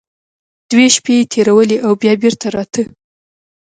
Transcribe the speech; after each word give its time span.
دوې 0.69 0.87
شپې 0.95 1.13
يې 1.19 1.23
تېرولې 1.33 1.77
او 1.85 1.91
بيا 2.01 2.13
بېرته 2.21 2.47
راته. 2.55 2.83